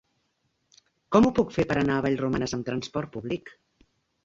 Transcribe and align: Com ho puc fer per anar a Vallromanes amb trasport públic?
Com 1.15 1.27
ho 1.29 1.33
puc 1.41 1.53
fer 1.59 1.67
per 1.73 1.77
anar 1.83 1.99
a 1.99 2.05
Vallromanes 2.07 2.59
amb 2.59 2.69
trasport 2.73 3.15
públic? 3.19 3.57